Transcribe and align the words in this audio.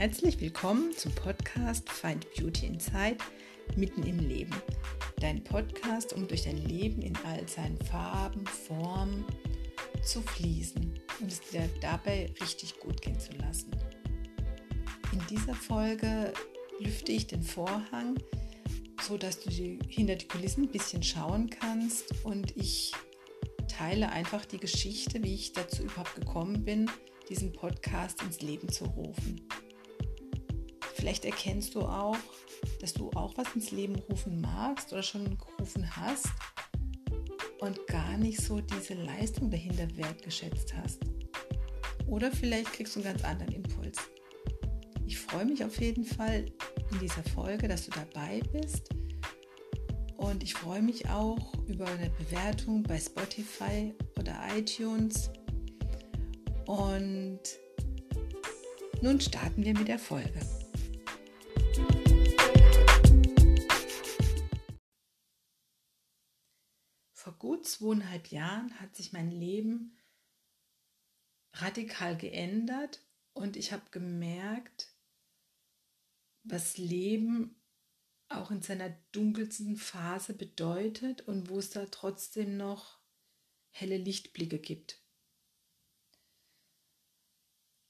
Herzlich 0.00 0.40
willkommen 0.40 0.96
zum 0.96 1.12
Podcast 1.12 1.86
Find 1.90 2.26
Beauty 2.34 2.64
Inside 2.64 3.18
mitten 3.76 4.02
im 4.04 4.18
Leben. 4.18 4.54
Dein 5.18 5.44
Podcast, 5.44 6.14
um 6.14 6.26
durch 6.26 6.44
dein 6.44 6.56
Leben 6.56 7.02
in 7.02 7.14
all 7.16 7.46
seinen 7.46 7.76
Farben, 7.82 8.46
Formen 8.46 9.26
zu 10.02 10.22
fließen 10.22 10.98
und 11.20 11.30
es 11.30 11.42
dir 11.42 11.68
dabei 11.82 12.32
richtig 12.40 12.80
gut 12.80 13.02
gehen 13.02 13.20
zu 13.20 13.32
lassen. 13.32 13.72
In 15.12 15.20
dieser 15.28 15.54
Folge 15.54 16.32
lüfte 16.78 17.12
ich 17.12 17.26
den 17.26 17.42
Vorhang, 17.42 18.18
so 19.02 19.18
dass 19.18 19.38
du 19.40 19.50
hinter 19.50 20.16
die 20.16 20.28
Kulissen 20.28 20.64
ein 20.64 20.72
bisschen 20.72 21.02
schauen 21.02 21.50
kannst 21.50 22.24
und 22.24 22.56
ich 22.56 22.92
teile 23.68 24.08
einfach 24.08 24.46
die 24.46 24.60
Geschichte, 24.60 25.22
wie 25.22 25.34
ich 25.34 25.52
dazu 25.52 25.82
überhaupt 25.82 26.14
gekommen 26.14 26.64
bin, 26.64 26.90
diesen 27.28 27.52
Podcast 27.52 28.22
ins 28.22 28.40
Leben 28.40 28.70
zu 28.70 28.86
rufen. 28.86 29.46
Vielleicht 31.00 31.24
erkennst 31.24 31.74
du 31.74 31.80
auch, 31.80 32.18
dass 32.78 32.92
du 32.92 33.10
auch 33.12 33.34
was 33.38 33.54
ins 33.54 33.70
Leben 33.70 33.94
rufen 34.10 34.38
magst 34.38 34.92
oder 34.92 35.02
schon 35.02 35.38
gerufen 35.38 35.96
hast 35.96 36.28
und 37.60 37.86
gar 37.86 38.18
nicht 38.18 38.38
so 38.42 38.60
diese 38.60 38.92
Leistung 38.92 39.50
dahinter 39.50 39.88
wertgeschätzt 39.96 40.74
hast. 40.76 41.00
Oder 42.06 42.30
vielleicht 42.30 42.74
kriegst 42.74 42.94
du 42.94 43.00
einen 43.00 43.08
ganz 43.08 43.24
anderen 43.24 43.52
Impuls. 43.52 43.96
Ich 45.06 45.18
freue 45.18 45.46
mich 45.46 45.64
auf 45.64 45.80
jeden 45.80 46.04
Fall 46.04 46.44
in 46.92 46.98
dieser 46.98 47.22
Folge, 47.34 47.66
dass 47.66 47.86
du 47.86 47.92
dabei 47.92 48.42
bist. 48.52 48.90
Und 50.18 50.42
ich 50.42 50.52
freue 50.52 50.82
mich 50.82 51.08
auch 51.08 51.54
über 51.66 51.86
eine 51.86 52.10
Bewertung 52.10 52.82
bei 52.82 52.98
Spotify 52.98 53.94
oder 54.18 54.38
iTunes. 54.54 55.30
Und 56.66 57.40
nun 59.00 59.18
starten 59.18 59.64
wir 59.64 59.72
mit 59.72 59.88
der 59.88 59.98
Folge. 59.98 60.40
Gut 67.60 67.66
zweieinhalb 67.66 68.28
Jahren 68.28 68.80
hat 68.80 68.96
sich 68.96 69.12
mein 69.12 69.30
Leben 69.30 69.98
radikal 71.52 72.16
geändert 72.16 73.04
und 73.34 73.56
ich 73.56 73.72
habe 73.72 73.90
gemerkt, 73.90 74.94
was 76.42 76.78
Leben 76.78 77.60
auch 78.28 78.50
in 78.50 78.62
seiner 78.62 78.90
dunkelsten 79.12 79.76
Phase 79.76 80.32
bedeutet 80.32 81.22
und 81.22 81.50
wo 81.50 81.58
es 81.58 81.68
da 81.70 81.84
trotzdem 81.86 82.56
noch 82.56 82.98
helle 83.72 83.98
Lichtblicke 83.98 84.58
gibt. 84.58 85.02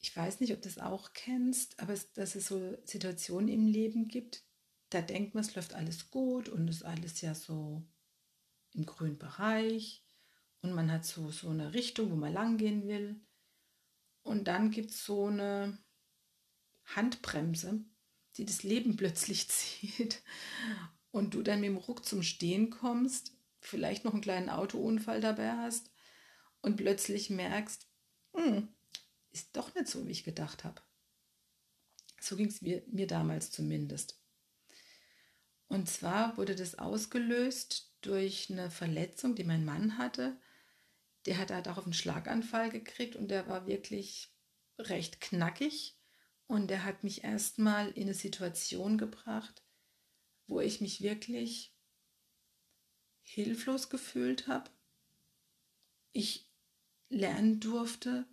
Ich 0.01 0.17
weiß 0.17 0.41
nicht, 0.41 0.53
ob 0.53 0.63
du 0.63 0.69
das 0.69 0.79
auch 0.79 1.13
kennst, 1.13 1.79
aber 1.79 1.95
dass 2.15 2.35
es 2.35 2.49
so 2.49 2.77
Situationen 2.85 3.49
im 3.49 3.67
Leben 3.67 4.09
gibt, 4.09 4.43
da 4.89 5.01
denkt 5.01 5.35
man, 5.35 5.45
es 5.45 5.55
läuft 5.55 5.75
alles 5.75 6.11
gut 6.11 6.49
und 6.49 6.69
es 6.69 6.77
ist 6.77 6.83
alles 6.83 7.21
ja 7.21 7.35
so 7.35 7.87
im 8.73 8.87
grünen 8.87 9.19
Bereich 9.19 10.05
und 10.63 10.73
man 10.73 10.91
hat 10.91 11.05
so, 11.05 11.31
so 11.31 11.49
eine 11.49 11.75
Richtung, 11.75 12.11
wo 12.11 12.17
man 12.17 12.33
lang 12.33 12.57
gehen 12.59 12.87
will. 12.87 13.21
Und 14.23 14.49
dann 14.49 14.71
gibt 14.71 14.91
es 14.91 15.05
so 15.05 15.27
eine 15.27 15.79
Handbremse, 16.85 17.85
die 18.37 18.45
das 18.45 18.63
Leben 18.63 18.97
plötzlich 18.97 19.49
zieht 19.51 20.23
und 21.11 21.35
du 21.35 21.43
dann 21.43 21.61
mit 21.61 21.69
dem 21.69 21.77
Ruck 21.77 22.05
zum 22.05 22.23
Stehen 22.23 22.71
kommst, 22.71 23.33
vielleicht 23.61 24.05
noch 24.05 24.13
einen 24.13 24.23
kleinen 24.23 24.51
Autounfall 24.51 25.21
dabei 25.21 25.53
hast 25.53 25.91
und 26.61 26.77
plötzlich 26.77 27.31
merkst, 27.31 27.89
hm, 28.35 28.69
ist 29.31 29.57
doch 29.57 29.75
nicht 29.75 29.89
so, 29.89 30.07
wie 30.07 30.13
ich 30.13 30.25
gedacht 30.25 30.65
habe. 30.65 30.83
So 32.21 32.37
ging 32.37 32.49
es 32.49 32.61
mir, 32.61 32.83
mir 32.89 33.07
damals 33.07 33.51
zumindest. 33.51 34.20
Und 35.71 35.89
zwar 35.89 36.37
wurde 36.37 36.57
das 36.57 36.81
ausgelöst 36.81 37.93
durch 38.01 38.51
eine 38.51 38.73
Verletzung, 38.73 39.37
die 39.37 39.45
mein 39.45 39.65
Mann 39.65 39.99
hatte. 39.99 40.37
Der 41.27 41.39
hat 41.39 41.53
halt 41.53 41.67
darauf 41.67 41.85
einen 41.85 41.93
Schlaganfall 41.93 42.71
gekriegt 42.71 43.15
und 43.15 43.29
der 43.29 43.47
war 43.47 43.69
wirklich 43.69 44.35
recht 44.79 45.21
knackig. 45.21 45.97
Und 46.49 46.71
der 46.71 46.83
hat 46.83 47.05
mich 47.05 47.23
erstmal 47.23 47.89
in 47.93 48.03
eine 48.03 48.15
Situation 48.15 48.99
gebracht, 48.99 49.63
wo 50.49 50.61
ich 50.61 50.81
mich 50.81 51.03
wirklich 51.03 51.73
hilflos 53.23 53.91
gefühlt 53.91 54.49
habe. 54.49 54.69
Ich 56.11 56.51
lernen 57.11 57.61
durfte, 57.61 58.27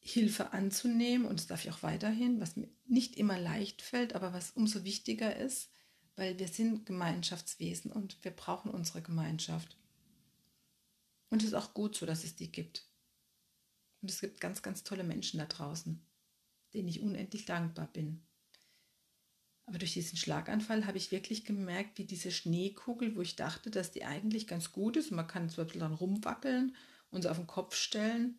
Hilfe 0.00 0.52
anzunehmen 0.52 1.24
und 1.24 1.38
das 1.38 1.46
darf 1.46 1.64
ich 1.64 1.70
auch 1.70 1.84
weiterhin, 1.84 2.40
was 2.40 2.56
mir 2.56 2.68
nicht 2.84 3.14
immer 3.14 3.38
leicht 3.38 3.80
fällt, 3.80 4.16
aber 4.16 4.32
was 4.32 4.50
umso 4.50 4.82
wichtiger 4.82 5.36
ist, 5.36 5.70
weil 6.16 6.38
wir 6.38 6.48
sind 6.48 6.86
Gemeinschaftswesen 6.86 7.90
und 7.92 8.22
wir 8.22 8.30
brauchen 8.30 8.70
unsere 8.70 9.02
Gemeinschaft. 9.02 9.76
Und 11.30 11.42
es 11.42 11.48
ist 11.48 11.54
auch 11.54 11.74
gut 11.74 11.96
so, 11.96 12.06
dass 12.06 12.24
es 12.24 12.36
die 12.36 12.52
gibt. 12.52 12.86
Und 14.00 14.10
es 14.10 14.20
gibt 14.20 14.40
ganz, 14.40 14.62
ganz 14.62 14.84
tolle 14.84 15.04
Menschen 15.04 15.38
da 15.38 15.46
draußen 15.46 16.04
denen 16.74 16.88
ich 16.88 17.00
unendlich 17.00 17.46
dankbar 17.46 17.88
bin. 17.92 18.22
Aber 19.66 19.78
durch 19.78 19.94
diesen 19.94 20.18
Schlaganfall 20.18 20.86
habe 20.86 20.98
ich 20.98 21.10
wirklich 21.10 21.46
gemerkt, 21.46 21.98
wie 21.98 22.04
diese 22.04 22.30
Schneekugel, 22.30 23.16
wo 23.16 23.22
ich 23.22 23.36
dachte, 23.36 23.70
dass 23.70 23.92
die 23.92 24.04
eigentlich 24.04 24.46
ganz 24.46 24.72
gut 24.72 24.96
ist, 24.96 25.10
und 25.10 25.16
man 25.16 25.26
kann 25.26 25.46
bisschen 25.46 25.80
dann 25.80 25.94
rumwackeln 25.94 26.76
und 27.10 27.22
sie 27.22 27.30
auf 27.30 27.38
den 27.38 27.46
Kopf 27.46 27.74
stellen, 27.74 28.38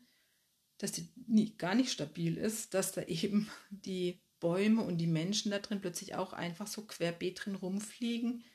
dass 0.77 0.91
die 0.91 1.09
nie, 1.25 1.55
gar 1.57 1.73
nicht 1.73 1.91
stabil 1.91 2.37
ist, 2.37 2.73
dass 2.73 2.91
da 2.91 3.01
eben 3.03 3.49
die 3.71 4.21
Bäume 4.45 4.83
und 4.83 4.99
die 4.99 5.07
Menschen 5.07 5.49
da 5.49 5.57
drin 5.57 5.81
plötzlich 5.81 6.13
auch 6.13 6.31
einfach 6.31 6.67
so 6.67 6.85
querbeet 6.85 7.43
drin 7.43 7.55
rumfliegen 7.55 8.45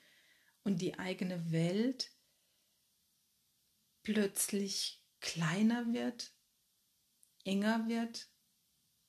und 0.62 0.80
die 0.80 1.00
eigene 1.00 1.50
Welt 1.50 2.12
plötzlich 4.04 5.04
kleiner 5.18 5.92
wird, 5.92 6.32
enger 7.42 7.88
wird 7.88 8.30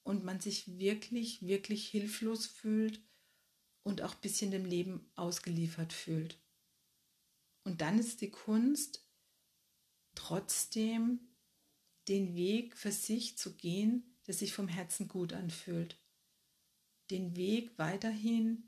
und 0.01 0.23
man 0.23 0.39
sich 0.39 0.79
wirklich, 0.79 1.43
wirklich 1.43 1.87
hilflos 1.87 2.47
fühlt 2.47 2.99
und 3.83 4.01
auch 4.01 4.15
ein 4.15 4.21
bisschen 4.21 4.49
dem 4.49 4.65
Leben 4.65 5.11
ausgeliefert 5.13 5.93
fühlt. 5.93 6.41
Und 7.63 7.81
dann 7.81 7.99
ist 7.99 8.21
die 8.21 8.31
Kunst, 8.31 9.07
trotzdem 10.15 11.35
den 12.07 12.33
Weg 12.33 12.75
für 12.75 12.91
sich 12.91 13.37
zu 13.37 13.55
gehen, 13.55 14.17
der 14.25 14.33
sich 14.33 14.51
vom 14.51 14.67
Herzen 14.67 15.07
gut 15.07 15.33
anfühlt. 15.33 16.00
Den 17.11 17.35
Weg 17.35 17.77
weiterhin 17.77 18.63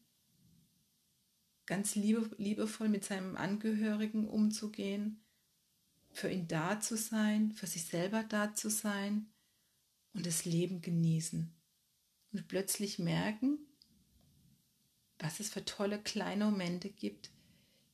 ganz 1.66 1.96
liebe, 1.96 2.30
liebevoll 2.38 2.90
mit 2.90 3.06
seinem 3.06 3.38
Angehörigen 3.38 4.28
umzugehen, 4.28 5.24
für 6.12 6.30
ihn 6.30 6.48
da 6.48 6.80
zu 6.80 6.98
sein, 6.98 7.54
für 7.54 7.68
sich 7.68 7.86
selber 7.86 8.24
da 8.24 8.54
zu 8.54 8.70
sein 8.70 9.32
und 10.14 10.26
das 10.26 10.46
Leben 10.46 10.82
genießen 10.82 11.52
und 12.34 12.48
plötzlich 12.48 13.00
merken, 13.00 13.60
was 15.20 15.40
es 15.40 15.50
für 15.50 15.64
tolle 15.64 16.02
kleine 16.02 16.46
Momente 16.46 16.90
gibt, 16.90 17.32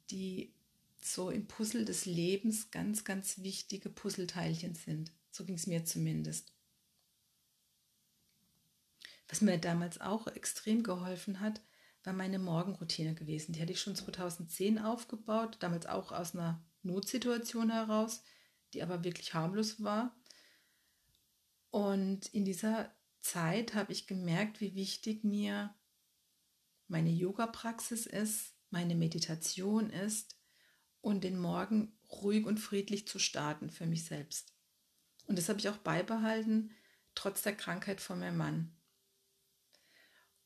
die 0.10 0.52
so 1.00 1.30
im 1.30 1.48
Puzzle 1.48 1.86
des 1.86 2.06
Lebens 2.06 2.72
ganz, 2.72 3.04
ganz 3.04 3.40
wichtige 3.44 3.90
Puzzleteilchen 3.90 4.76
sind. 4.76 5.12
So 5.32 5.46
ging 5.46 5.56
es 5.56 5.68
mir 5.68 5.86
zumindest. 5.86 6.52
Was 9.30 9.42
mir 9.42 9.60
damals 9.60 10.02
auch 10.02 10.28
extrem 10.28 10.84
geholfen 10.84 11.40
hat, 11.40 11.62
war 12.04 12.14
meine 12.14 12.40
Morgenroutine 12.40 13.14
gewesen. 13.14 13.54
Die 13.54 13.62
hatte 13.62 13.72
ich 13.72 13.80
schon 13.80 13.96
2010 13.96 14.80
aufgebaut, 14.80 15.58
damals 15.60 15.86
auch 15.86 16.12
aus 16.12 16.34
einer 16.34 16.66
Notsituation 16.82 17.70
heraus, 17.70 18.24
die 18.74 18.82
aber 18.82 19.04
wirklich 19.04 19.34
harmlos 19.34 19.84
war. 19.84 20.16
Und 21.70 22.28
in 22.34 22.46
dieser 22.46 22.92
Zeit 23.22 23.76
habe 23.76 23.92
ich 23.92 24.08
gemerkt, 24.08 24.62
wie 24.62 24.74
wichtig 24.74 25.24
mir 25.24 25.76
meine 26.88 27.12
Yoga-Praxis 27.12 28.08
ist, 28.08 28.56
meine 28.72 28.96
Meditation 28.96 29.92
ist 29.92 30.40
und 31.02 31.24
den 31.24 31.40
Morgen 31.40 31.94
ruhig 32.10 32.46
und 32.46 32.60
friedlich 32.60 33.08
zu 33.08 33.20
starten 33.20 33.70
für 33.70 33.86
mich 33.86 34.06
selbst. 34.06 34.54
Und 35.28 35.38
das 35.38 35.50
habe 35.50 35.60
ich 35.60 35.70
auch 35.70 35.78
beibehalten, 35.78 36.72
trotz 37.14 37.44
der 37.44 37.56
Krankheit 37.56 38.02
von 38.02 38.20
meinem 38.20 38.38
Mann. 38.38 38.79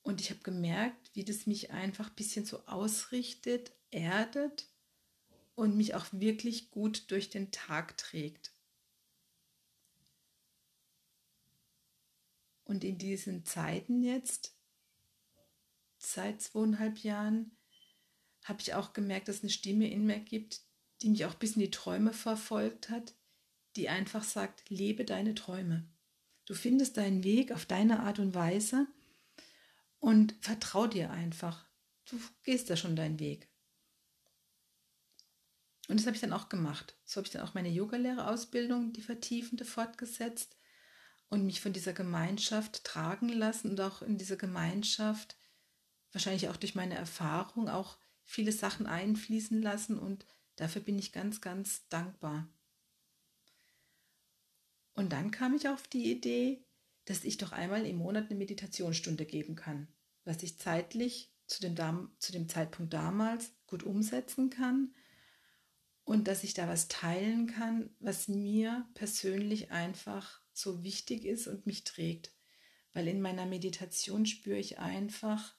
Und 0.04 0.20
ich 0.20 0.30
habe 0.30 0.42
gemerkt, 0.42 1.12
wie 1.14 1.24
das 1.24 1.48
mich 1.48 1.72
einfach 1.72 2.10
ein 2.10 2.16
bisschen 2.16 2.46
so 2.46 2.60
ausrichtet, 2.66 3.72
erdet 3.90 4.68
und 5.56 5.78
mich 5.78 5.96
auch 5.96 6.06
wirklich 6.12 6.72
gut 6.72 7.10
durch 7.10 7.30
den 7.30 7.52
Tag 7.52 7.98
trägt. 7.98 8.52
Und 12.66 12.84
in 12.84 12.98
diesen 12.98 13.46
Zeiten 13.46 14.04
jetzt, 14.04 14.56
seit 15.98 16.42
zweieinhalb 16.42 17.00
Jahren, 17.00 17.52
habe 18.44 18.62
ich 18.62 18.74
auch 18.74 18.94
gemerkt, 18.94 19.30
dass 19.30 19.42
eine 19.42 19.50
Stimme 19.50 19.90
in 19.90 20.06
mir 20.06 20.20
gibt, 20.20 20.62
die 21.02 21.10
mich 21.10 21.26
auch 21.26 21.36
bis 21.36 21.56
in 21.56 21.62
die 21.62 21.72
Träume 21.72 22.14
verfolgt 22.14 22.90
hat, 22.90 23.14
die 23.76 23.90
einfach 23.90 24.24
sagt, 24.24 24.70
lebe 24.70 25.06
deine 25.06 25.34
Träume. 25.34 25.88
Du 26.46 26.54
findest 26.56 26.98
deinen 26.98 27.24
Weg 27.24 27.52
auf 27.52 27.66
deine 27.66 28.02
Art 28.02 28.20
und 28.20 28.34
Weise 28.34 28.88
Und 30.04 30.36
vertrau 30.42 30.86
dir 30.86 31.12
einfach. 31.12 31.66
Du 32.10 32.20
gehst 32.44 32.70
da 32.70 32.76
schon 32.76 32.98
deinen 32.98 33.22
Weg. 33.22 33.48
Und 35.88 35.98
das 35.98 36.06
habe 36.06 36.16
ich 36.18 36.20
dann 36.22 36.34
auch 36.34 36.50
gemacht. 36.50 36.98
So 37.06 37.20
habe 37.20 37.26
ich 37.26 37.32
dann 37.32 37.42
auch 37.42 37.54
meine 37.54 37.70
Yogalehrerausbildung, 37.70 38.92
die 38.92 39.02
vertiefende, 39.02 39.64
fortgesetzt 39.64 40.58
und 41.30 41.46
mich 41.46 41.62
von 41.62 41.72
dieser 41.72 41.94
Gemeinschaft 41.94 42.84
tragen 42.84 43.30
lassen 43.30 43.70
und 43.70 43.80
auch 43.80 44.02
in 44.02 44.18
dieser 44.18 44.36
Gemeinschaft, 44.36 45.38
wahrscheinlich 46.12 46.50
auch 46.50 46.58
durch 46.58 46.76
meine 46.76 46.96
Erfahrung, 46.96 47.70
auch 47.70 47.98
viele 48.26 48.52
Sachen 48.52 48.88
einfließen 48.88 49.62
lassen 49.62 49.98
und 49.98 50.26
dafür 50.58 50.82
bin 50.82 51.00
ich 51.00 51.14
ganz, 51.14 51.40
ganz 51.40 51.88
dankbar. 51.88 52.50
Und 54.96 55.14
dann 55.14 55.32
kam 55.32 55.54
ich 55.56 55.70
auf 55.70 55.88
die 55.88 56.12
Idee, 56.12 56.62
dass 57.06 57.24
ich 57.24 57.38
doch 57.38 57.52
einmal 57.52 57.86
im 57.86 57.98
Monat 57.98 58.30
eine 58.30 58.40
Meditationsstunde 58.40 59.26
geben 59.26 59.56
kann, 59.56 59.88
was 60.24 60.44
ich 60.44 60.60
zeitlich 60.60 61.34
zu 61.48 61.62
dem, 61.62 62.12
zu 62.20 62.32
dem 62.32 62.48
Zeitpunkt 62.48 62.94
damals 62.94 63.52
gut 63.68 63.84
umsetzen 63.84 64.50
kann 64.50 64.94
und 66.06 66.28
dass 66.28 66.44
ich 66.44 66.54
da 66.54 66.68
was 66.68 66.88
teilen 66.88 67.48
kann, 67.48 67.96
was 68.00 68.28
mir 68.28 68.88
persönlich 68.94 69.72
einfach 69.72 70.42
so 70.54 70.84
wichtig 70.84 71.26
ist 71.26 71.48
und 71.48 71.66
mich 71.66 71.84
trägt. 71.84 72.32
Weil 72.94 73.08
in 73.08 73.22
meiner 73.22 73.46
Meditation 73.46 74.26
spüre 74.26 74.60
ich 74.60 74.80
einfach, 74.80 75.56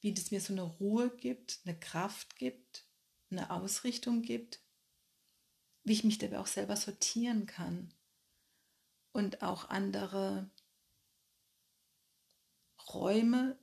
wie 0.00 0.14
das 0.14 0.30
mir 0.30 0.40
so 0.40 0.52
eine 0.52 0.62
Ruhe 0.62 1.14
gibt, 1.16 1.60
eine 1.64 1.78
Kraft 1.78 2.36
gibt, 2.36 2.86
eine 3.30 3.50
Ausrichtung 3.50 4.22
gibt, 4.22 4.60
wie 5.82 5.92
ich 5.92 6.04
mich 6.04 6.18
dabei 6.18 6.38
auch 6.38 6.46
selber 6.46 6.76
sortieren 6.76 7.46
kann 7.46 7.92
und 9.12 9.42
auch 9.42 9.68
andere 9.68 10.50
Räume, 12.92 13.58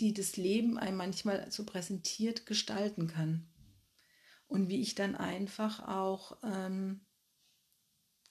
die 0.00 0.12
das 0.12 0.36
Leben 0.36 0.78
einem 0.78 0.96
manchmal 0.96 1.50
so 1.50 1.64
präsentiert, 1.64 2.46
gestalten 2.46 3.06
kann 3.08 3.48
und 4.46 4.68
wie 4.68 4.80
ich 4.80 4.94
dann 4.94 5.16
einfach 5.16 5.86
auch 5.88 6.38
ähm, 6.42 7.00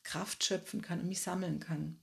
Kraft 0.03 0.43
schöpfen 0.43 0.81
kann 0.81 0.99
und 0.99 1.07
mich 1.07 1.21
sammeln 1.21 1.59
kann. 1.59 1.99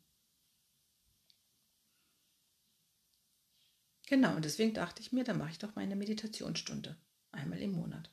Genau, 4.09 4.37
und 4.37 4.45
deswegen 4.45 4.75
dachte 4.75 5.01
ich 5.01 5.13
mir, 5.13 5.25
dann 5.25 5.39
mache 5.39 5.53
ich 5.53 5.59
doch 5.59 5.75
meine 5.75 5.97
Meditationsstunde 5.97 6.97
einmal 7.31 7.61
im 7.63 7.73
Monat, 7.73 8.13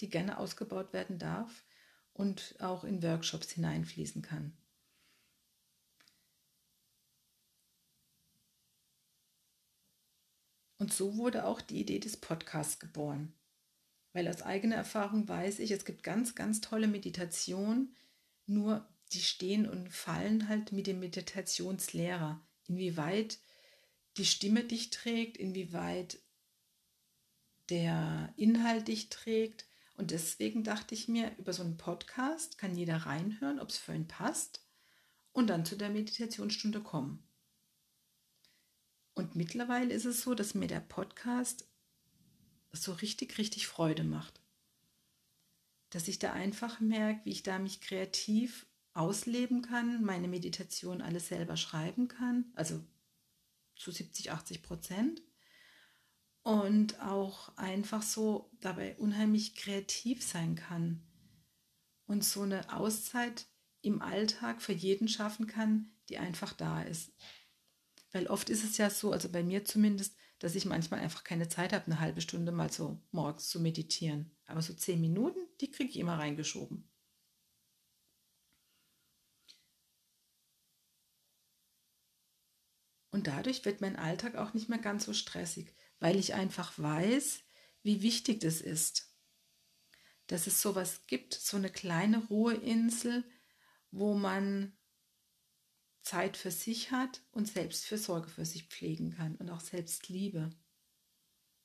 die 0.00 0.10
gerne 0.10 0.38
ausgebaut 0.38 0.92
werden 0.92 1.18
darf 1.18 1.64
und 2.12 2.56
auch 2.60 2.84
in 2.84 3.02
Workshops 3.02 3.50
hineinfließen 3.52 4.20
kann. 4.20 4.56
Und 10.78 10.92
so 10.92 11.16
wurde 11.16 11.44
auch 11.44 11.60
die 11.60 11.80
Idee 11.80 11.98
des 11.98 12.16
Podcasts 12.16 12.78
geboren. 12.78 13.32
Weil 14.12 14.28
aus 14.28 14.42
eigener 14.42 14.76
Erfahrung 14.76 15.28
weiß 15.28 15.58
ich, 15.58 15.70
es 15.70 15.84
gibt 15.84 16.02
ganz, 16.02 16.34
ganz 16.34 16.60
tolle 16.60 16.88
Meditationen, 16.88 17.94
nur 18.46 18.88
die 19.12 19.20
stehen 19.20 19.68
und 19.68 19.92
fallen 19.92 20.48
halt 20.48 20.72
mit 20.72 20.86
dem 20.86 21.00
Meditationslehrer. 21.00 22.40
Inwieweit 22.66 23.38
die 24.16 24.24
Stimme 24.24 24.64
dich 24.64 24.90
trägt, 24.90 25.36
inwieweit 25.36 26.18
der 27.70 28.32
Inhalt 28.36 28.88
dich 28.88 29.08
trägt. 29.08 29.66
Und 29.94 30.10
deswegen 30.10 30.64
dachte 30.64 30.94
ich 30.94 31.08
mir, 31.08 31.32
über 31.38 31.52
so 31.52 31.62
einen 31.62 31.76
Podcast 31.76 32.58
kann 32.58 32.76
jeder 32.76 32.98
reinhören, 32.98 33.58
ob 33.58 33.70
es 33.70 33.78
für 33.78 33.94
ihn 33.94 34.06
passt 34.06 34.64
und 35.32 35.48
dann 35.48 35.64
zu 35.64 35.76
der 35.76 35.90
Meditationsstunde 35.90 36.80
kommen. 36.80 37.27
Und 39.18 39.34
mittlerweile 39.34 39.92
ist 39.92 40.04
es 40.04 40.22
so, 40.22 40.36
dass 40.36 40.54
mir 40.54 40.68
der 40.68 40.78
Podcast 40.78 41.68
so 42.70 42.92
richtig, 42.92 43.36
richtig 43.36 43.66
Freude 43.66 44.04
macht. 44.04 44.40
Dass 45.90 46.06
ich 46.06 46.20
da 46.20 46.34
einfach 46.34 46.78
merke, 46.78 47.24
wie 47.24 47.32
ich 47.32 47.42
da 47.42 47.58
mich 47.58 47.80
kreativ 47.80 48.66
ausleben 48.94 49.60
kann, 49.62 50.04
meine 50.04 50.28
Meditation 50.28 51.02
alles 51.02 51.26
selber 51.26 51.56
schreiben 51.56 52.06
kann, 52.06 52.44
also 52.54 52.80
zu 53.74 53.90
70, 53.90 54.30
80 54.30 54.62
Prozent. 54.62 55.20
Und 56.44 57.00
auch 57.00 57.56
einfach 57.56 58.02
so 58.02 58.52
dabei 58.60 58.96
unheimlich 58.98 59.56
kreativ 59.56 60.24
sein 60.24 60.54
kann. 60.54 61.02
Und 62.06 62.22
so 62.22 62.42
eine 62.42 62.72
Auszeit 62.72 63.46
im 63.82 64.00
Alltag 64.00 64.62
für 64.62 64.72
jeden 64.72 65.08
schaffen 65.08 65.48
kann, 65.48 65.90
die 66.08 66.18
einfach 66.18 66.52
da 66.52 66.82
ist. 66.82 67.10
Weil 68.12 68.26
oft 68.26 68.48
ist 68.48 68.64
es 68.64 68.78
ja 68.78 68.90
so, 68.90 69.12
also 69.12 69.28
bei 69.28 69.42
mir 69.42 69.64
zumindest, 69.64 70.16
dass 70.38 70.54
ich 70.54 70.64
manchmal 70.64 71.00
einfach 71.00 71.24
keine 71.24 71.48
Zeit 71.48 71.72
habe, 71.72 71.86
eine 71.86 72.00
halbe 72.00 72.20
Stunde 72.20 72.52
mal 72.52 72.70
so 72.72 73.02
morgens 73.10 73.48
zu 73.48 73.60
meditieren. 73.60 74.30
Aber 74.46 74.62
so 74.62 74.72
zehn 74.72 75.00
Minuten, 75.00 75.40
die 75.60 75.70
kriege 75.70 75.90
ich 75.90 75.98
immer 75.98 76.18
reingeschoben. 76.18 76.88
Und 83.10 83.26
dadurch 83.26 83.64
wird 83.64 83.80
mein 83.80 83.96
Alltag 83.96 84.36
auch 84.36 84.54
nicht 84.54 84.68
mehr 84.68 84.78
ganz 84.78 85.04
so 85.04 85.12
stressig, 85.12 85.74
weil 85.98 86.16
ich 86.16 86.34
einfach 86.34 86.78
weiß, 86.78 87.40
wie 87.82 88.02
wichtig 88.02 88.40
das 88.40 88.60
ist. 88.60 89.12
Dass 90.28 90.46
es 90.46 90.62
sowas 90.62 91.06
gibt, 91.08 91.34
so 91.34 91.56
eine 91.56 91.70
kleine 91.70 92.24
Ruheinsel, 92.28 93.24
wo 93.90 94.14
man 94.14 94.77
Zeit 96.08 96.38
für 96.38 96.50
sich 96.50 96.90
hat 96.90 97.22
und 97.32 97.46
Selbstfürsorge 97.46 98.30
für 98.30 98.46
sich 98.46 98.64
pflegen 98.64 99.10
kann 99.10 99.36
und 99.36 99.50
auch 99.50 99.60
Selbstliebe. 99.60 100.48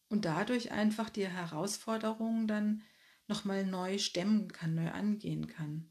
Und 0.10 0.26
dadurch 0.26 0.72
einfach 0.72 1.10
die 1.10 1.26
Herausforderungen 1.26 2.46
dann 2.46 2.84
nochmal 3.28 3.66
neu 3.66 3.98
stemmen 3.98 4.52
kann, 4.52 4.76
neu 4.76 4.92
angehen 4.92 5.48
kann. 5.48 5.90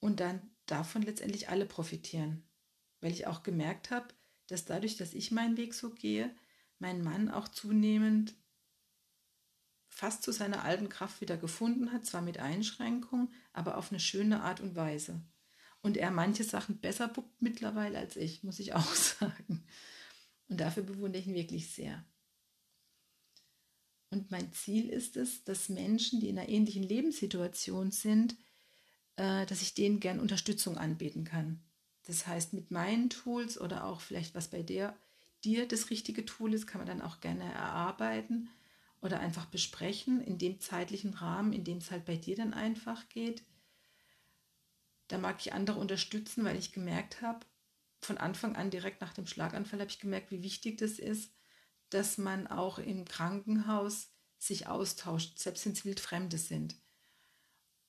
Und 0.00 0.18
dann 0.18 0.50
davon 0.66 1.02
letztendlich 1.02 1.48
alle 1.48 1.64
profitieren, 1.64 2.42
weil 3.00 3.12
ich 3.12 3.28
auch 3.28 3.44
gemerkt 3.44 3.92
habe, 3.92 4.08
dass 4.48 4.64
dadurch, 4.64 4.96
dass 4.96 5.14
ich 5.14 5.30
meinen 5.30 5.56
Weg 5.56 5.74
so 5.74 5.90
gehe, 5.90 6.34
mein 6.80 7.02
Mann 7.02 7.30
auch 7.30 7.46
zunehmend 7.46 8.34
fast 9.98 10.22
zu 10.22 10.30
seiner 10.30 10.62
alten 10.62 10.88
Kraft 10.88 11.20
wieder 11.20 11.36
gefunden 11.36 11.90
hat, 11.90 12.06
zwar 12.06 12.22
mit 12.22 12.38
Einschränkungen, 12.38 13.34
aber 13.52 13.76
auf 13.76 13.90
eine 13.90 13.98
schöne 13.98 14.42
Art 14.42 14.60
und 14.60 14.76
Weise. 14.76 15.20
Und 15.82 15.96
er 15.96 16.12
manche 16.12 16.44
Sachen 16.44 16.78
besser 16.78 17.08
buckt 17.08 17.42
mittlerweile 17.42 17.98
als 17.98 18.14
ich, 18.14 18.44
muss 18.44 18.60
ich 18.60 18.74
auch 18.74 18.94
sagen. 18.94 19.64
Und 20.48 20.60
dafür 20.60 20.84
bewundere 20.84 21.20
ich 21.20 21.26
ihn 21.26 21.34
wirklich 21.34 21.72
sehr. 21.72 22.04
Und 24.10 24.30
mein 24.30 24.52
Ziel 24.52 24.88
ist 24.88 25.16
es, 25.16 25.42
dass 25.42 25.68
Menschen, 25.68 26.20
die 26.20 26.28
in 26.28 26.38
einer 26.38 26.48
ähnlichen 26.48 26.84
Lebenssituation 26.84 27.90
sind, 27.90 28.36
äh, 29.16 29.46
dass 29.46 29.62
ich 29.62 29.74
denen 29.74 29.98
gern 29.98 30.20
Unterstützung 30.20 30.78
anbieten 30.78 31.24
kann. 31.24 31.60
Das 32.04 32.28
heißt, 32.28 32.52
mit 32.52 32.70
meinen 32.70 33.10
Tools 33.10 33.60
oder 33.60 33.84
auch 33.84 34.00
vielleicht 34.00 34.36
was 34.36 34.46
bei 34.46 34.62
der, 34.62 34.96
dir 35.42 35.66
das 35.66 35.90
richtige 35.90 36.24
Tool 36.24 36.54
ist, 36.54 36.68
kann 36.68 36.78
man 36.78 36.86
dann 36.86 37.02
auch 37.02 37.18
gerne 37.18 37.42
erarbeiten 37.52 38.48
oder 39.00 39.20
einfach 39.20 39.46
besprechen 39.46 40.20
in 40.20 40.38
dem 40.38 40.60
zeitlichen 40.60 41.14
Rahmen, 41.14 41.52
in 41.52 41.64
dem 41.64 41.78
es 41.78 41.90
halt 41.90 42.04
bei 42.04 42.16
dir 42.16 42.36
dann 42.36 42.54
einfach 42.54 43.08
geht. 43.08 43.42
Da 45.08 45.18
mag 45.18 45.36
ich 45.40 45.52
andere 45.52 45.78
unterstützen, 45.78 46.44
weil 46.44 46.56
ich 46.56 46.72
gemerkt 46.72 47.22
habe, 47.22 47.46
von 48.00 48.18
Anfang 48.18 48.56
an 48.56 48.70
direkt 48.70 49.00
nach 49.00 49.14
dem 49.14 49.26
Schlaganfall 49.26 49.80
habe 49.80 49.90
ich 49.90 50.00
gemerkt, 50.00 50.30
wie 50.30 50.42
wichtig 50.42 50.78
das 50.78 50.98
ist, 50.98 51.32
dass 51.90 52.18
man 52.18 52.46
auch 52.46 52.78
im 52.78 53.04
Krankenhaus 53.04 54.10
sich 54.38 54.66
austauscht, 54.66 55.38
selbst 55.38 55.64
wenn 55.64 55.72
es 55.72 55.84
wildfremde 55.84 56.38
sind. 56.38 56.76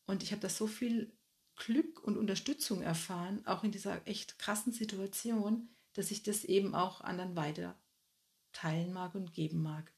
Und 0.06 0.24
ich 0.24 0.32
habe 0.32 0.42
da 0.42 0.50
so 0.50 0.66
viel 0.66 1.16
Glück 1.56 2.01
und 2.04 2.18
Unterstützung 2.18 2.82
erfahren, 2.82 3.46
auch 3.46 3.63
in 3.63 3.72
dieser 3.72 4.08
echt 4.08 4.39
krassen 4.39 4.72
Situation, 4.72 5.70
dass 5.94 6.10
ich 6.10 6.24
das 6.24 6.46
eben 6.46 6.74
auch 6.74 7.01
anderen 7.01 7.36
weiter 7.36 7.78
teilen 8.54 8.94
mag 8.94 9.13
und 9.13 9.34
geben 9.34 9.62
mag 9.62 9.92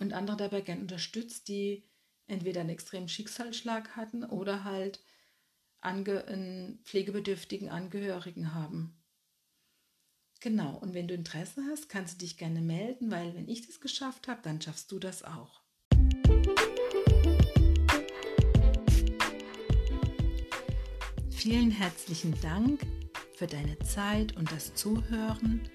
und 0.00 0.12
andere 0.12 0.36
dabei 0.36 0.60
gern 0.60 0.80
unterstützt, 0.80 1.48
die 1.48 1.84
entweder 2.26 2.60
einen 2.60 2.70
extremen 2.70 3.08
Schicksalsschlag 3.08 3.96
hatten 3.96 4.24
oder 4.24 4.64
halt 4.64 5.00
ange 5.80 6.24
einen 6.26 6.80
pflegebedürftigen 6.84 7.68
Angehörigen 7.68 8.54
haben. 8.54 8.94
Genau, 10.40 10.76
und 10.76 10.94
wenn 10.94 11.08
du 11.08 11.14
Interesse 11.14 11.62
hast, 11.68 11.88
kannst 11.88 12.14
du 12.14 12.18
dich 12.18 12.36
gerne 12.36 12.60
melden, 12.60 13.10
weil 13.10 13.34
wenn 13.34 13.48
ich 13.48 13.66
das 13.66 13.80
geschafft 13.80 14.28
habe, 14.28 14.40
dann 14.42 14.60
schaffst 14.60 14.92
du 14.92 14.98
das 14.98 15.24
auch. 15.24 15.62
Vielen 21.30 21.70
herzlichen 21.70 22.40
Dank 22.40 22.80
für 23.34 23.46
deine 23.46 23.78
Zeit 23.80 24.36
und 24.36 24.50
das 24.52 24.74
Zuhören 24.74 25.68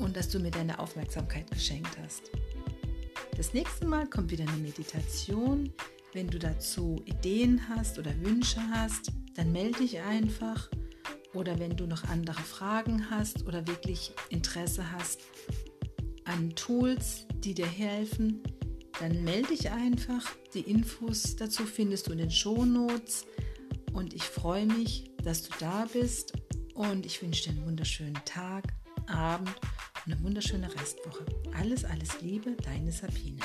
und 0.00 0.16
dass 0.16 0.28
du 0.28 0.38
mir 0.38 0.50
deine 0.50 0.78
Aufmerksamkeit 0.78 1.50
geschenkt 1.50 1.96
hast. 2.02 2.30
Das 3.36 3.54
nächste 3.54 3.86
Mal 3.86 4.06
kommt 4.08 4.30
wieder 4.30 4.46
eine 4.46 4.58
Meditation, 4.58 5.72
Wenn 6.12 6.26
du 6.26 6.40
dazu 6.40 7.00
Ideen 7.04 7.68
hast 7.68 7.96
oder 7.98 8.10
Wünsche 8.20 8.60
hast, 8.68 9.12
dann 9.36 9.52
melde 9.52 9.78
dich 9.78 10.00
einfach. 10.00 10.68
Oder 11.34 11.60
wenn 11.60 11.76
du 11.76 11.86
noch 11.86 12.02
andere 12.04 12.40
Fragen 12.40 13.08
hast 13.10 13.46
oder 13.46 13.64
wirklich 13.68 14.10
Interesse 14.28 14.90
hast 14.90 15.20
an 16.24 16.50
Tools, 16.56 17.26
die 17.34 17.54
dir 17.54 17.68
helfen, 17.68 18.42
dann 18.98 19.22
melde 19.22 19.50
dich 19.50 19.70
einfach. 19.70 20.28
Die 20.52 20.62
Infos 20.62 21.36
dazu 21.36 21.64
findest 21.64 22.08
du 22.08 22.12
in 22.12 22.18
den 22.18 22.30
Shownotes. 22.32 23.24
Und 23.92 24.12
ich 24.12 24.24
freue 24.24 24.66
mich, 24.66 25.12
dass 25.22 25.44
du 25.44 25.50
da 25.60 25.86
bist. 25.92 26.32
Und 26.74 27.06
ich 27.06 27.22
wünsche 27.22 27.44
dir 27.44 27.50
einen 27.50 27.66
wunderschönen 27.66 28.20
Tag, 28.24 28.64
Abend 29.06 29.54
eine 30.10 30.22
wunderschöne 30.22 30.68
Restwoche. 30.74 31.24
Alles, 31.56 31.84
alles 31.84 32.20
Liebe, 32.20 32.56
deine 32.64 32.90
Sabine. 32.90 33.38